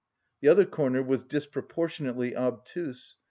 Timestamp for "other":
0.47-0.65